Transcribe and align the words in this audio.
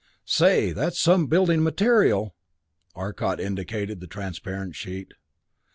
"Say 0.25 0.71
that's 0.71 0.99
some 0.99 1.27
building 1.27 1.61
material!" 1.61 2.33
Arcot 2.95 3.39
indicated 3.39 3.99
the 3.99 4.07
transparent 4.07 4.75
sheet. 4.75 5.13